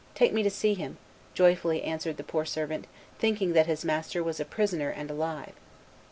"Take 0.15 0.33
me 0.33 0.41
to 0.41 0.49
see 0.49 0.73
him," 0.73 0.97
joyfully 1.35 1.83
answered 1.83 2.17
the 2.17 2.23
poor 2.23 2.43
servant, 2.43 2.87
thinking 3.19 3.53
that 3.53 3.67
his 3.67 3.85
master 3.85 4.23
was 4.23 4.39
a 4.39 4.45
prisoner 4.45 4.89
and 4.89 5.11
alive. 5.11 5.53